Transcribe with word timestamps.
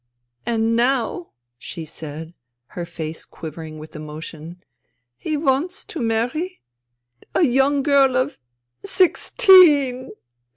"And 0.47 0.75
now," 0.75 1.29
she 1.59 1.85
said, 1.85 2.33
her 2.69 2.87
face 2.87 3.23
quivering 3.23 3.77
with 3.77 3.95
emotion,"... 3.95 4.63
he 5.15 5.37
wants 5.37 5.85
to 5.85 6.01
marry... 6.01 6.63
a 7.35 7.43
young 7.43 7.83
girl 7.83 8.17
of... 8.17 8.39
sixteen. 8.83 10.09